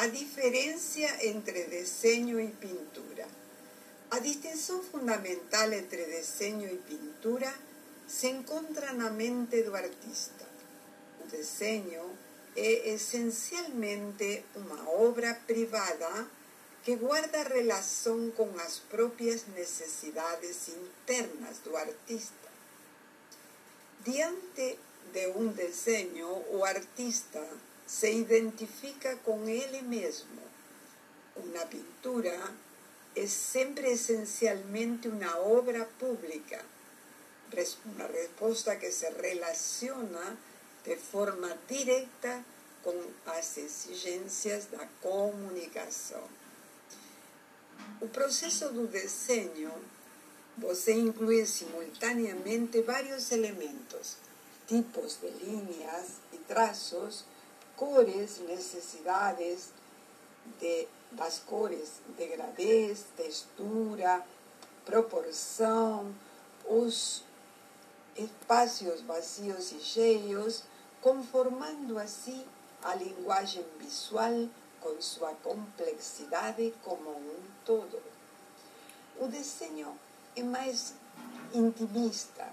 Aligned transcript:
A 0.00 0.08
diferencia 0.08 1.14
entre 1.20 1.66
diseño 1.66 2.40
y 2.40 2.46
pintura. 2.46 3.26
A 4.08 4.18
distinción 4.20 4.80
fundamental 4.82 5.74
entre 5.74 6.06
diseño 6.06 6.68
y 6.72 6.76
pintura 6.76 7.54
se 8.08 8.30
encuentra 8.30 8.94
la 8.94 9.10
mente 9.10 9.62
del 9.62 9.74
artista. 9.74 10.46
El 11.22 11.38
diseño 11.38 12.00
es 12.56 13.02
esencialmente 13.02 14.42
una 14.54 14.88
obra 14.88 15.38
privada 15.46 16.26
que 16.82 16.96
guarda 16.96 17.44
relación 17.44 18.30
con 18.30 18.56
las 18.56 18.78
propias 18.78 19.48
necesidades 19.48 20.68
internas 20.68 21.62
del 21.62 21.76
artista. 21.76 22.48
Diante 24.06 24.78
de 25.12 25.26
un 25.26 25.54
diseño, 25.54 26.26
o 26.26 26.64
artista 26.64 27.44
se 27.90 28.12
identifica 28.12 29.16
con 29.18 29.48
él 29.48 29.82
mismo. 29.82 30.40
Una 31.36 31.64
pintura 31.68 32.36
es 33.14 33.32
siempre 33.32 33.92
esencialmente 33.92 35.08
una 35.08 35.36
obra 35.38 35.86
pública, 35.98 36.62
una 37.96 38.06
respuesta 38.06 38.78
que 38.78 38.92
se 38.92 39.10
relaciona 39.10 40.36
de 40.84 40.96
forma 40.96 41.56
directa 41.68 42.44
con 42.84 42.94
las 43.26 43.58
exigencias 43.58 44.70
de 44.70 44.78
comunicación. 45.02 46.22
El 48.00 48.08
proceso 48.08 48.70
de 48.70 49.02
diseño 49.02 49.72
você 50.56 50.92
incluye 50.92 51.44
simultáneamente 51.46 52.82
varios 52.82 53.32
elementos, 53.32 54.16
tipos 54.66 55.20
de 55.20 55.32
líneas 55.32 56.06
y 56.32 56.36
trazos, 56.46 57.24
cores, 57.80 58.42
necesidades 58.46 59.70
de 60.60 60.86
las 61.16 61.40
cores, 61.40 62.00
degradez, 62.18 63.06
textura, 63.16 64.22
proporción, 64.84 66.14
os 66.68 67.24
espacios 68.16 69.06
vacíos 69.06 69.72
y 69.72 69.80
cheios, 69.80 70.64
conformando 71.00 71.98
así 71.98 72.44
a 72.82 72.94
linguagem 72.96 73.64
visual 73.78 74.50
con 74.82 75.00
su 75.00 75.20
complexidad 75.42 76.56
como 76.84 77.12
un 77.12 77.42
todo. 77.64 77.98
O 79.18 79.26
diseño 79.26 79.88
es 80.34 80.44
más 80.44 80.92
intimista, 81.54 82.52